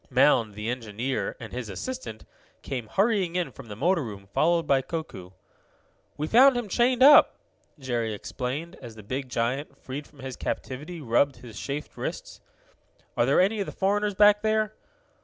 Mound, 0.09 0.55
the 0.55 0.67
engineer, 0.67 1.35
and 1.39 1.53
his 1.53 1.69
assistant, 1.69 2.25
came 2.63 2.87
hurrying 2.87 3.35
in 3.35 3.51
from 3.51 3.67
the 3.67 3.75
motor 3.75 4.03
room, 4.03 4.25
followed 4.33 4.65
by 4.65 4.81
Koku. 4.81 5.29
"We 6.17 6.25
found 6.25 6.57
him 6.57 6.67
chained 6.67 7.03
up," 7.03 7.35
Jerry 7.77 8.11
explained, 8.11 8.77
as 8.81 8.95
the 8.95 9.03
big 9.03 9.29
giant, 9.29 9.77
freed 9.77 10.07
from 10.07 10.21
his 10.21 10.35
captivity, 10.37 11.01
rubbed 11.01 11.35
his 11.35 11.59
chafed 11.59 11.97
wrists. 11.97 12.41
"Are 13.15 13.27
there 13.27 13.39
any 13.39 13.59
of 13.59 13.67
the 13.67 13.71
foreigners 13.71 14.15
back 14.15 14.41
there?' 14.41 14.73